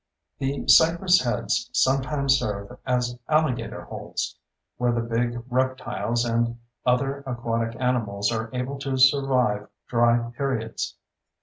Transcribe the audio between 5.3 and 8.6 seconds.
reptiles and other aquatic animals are